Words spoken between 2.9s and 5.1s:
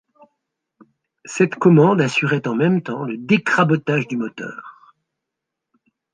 le décrabotage du moteur.